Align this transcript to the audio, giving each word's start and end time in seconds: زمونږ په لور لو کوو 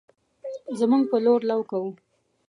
زمونږ 0.79 1.03
په 1.11 1.17
لور 1.25 1.41
لو 1.49 1.59
کوو 1.69 1.91